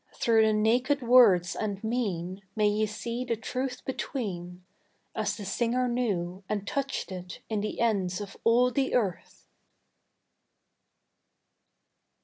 Through 0.15 0.41
the 0.47 0.51
naked 0.51 1.03
words 1.03 1.55
and 1.55 1.83
mean 1.83 2.41
May 2.55 2.67
ye 2.67 2.87
see 2.87 3.23
the 3.23 3.35
truth 3.35 3.85
between 3.85 4.65
As 5.13 5.37
the 5.37 5.45
singer 5.45 5.87
knew 5.87 6.43
and 6.49 6.65
touched 6.67 7.11
it 7.11 7.39
in 7.49 7.61
the 7.61 7.79
ends 7.79 8.19
of 8.19 8.35
all 8.43 8.71
the 8.71 8.95
Earth! 8.95 9.45